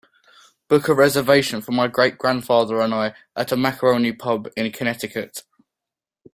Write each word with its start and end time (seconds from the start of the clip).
Book 0.67 0.87
a 0.87 0.95
reservation 0.95 1.61
for 1.61 1.73
my 1.73 1.87
great 1.87 2.17
grandfather 2.17 2.81
and 2.81 2.91
I 2.91 3.13
at 3.35 3.51
a 3.51 3.55
macaroni 3.55 4.11
pub 4.11 4.47
in 4.57 4.71
Connecticut 4.71 5.43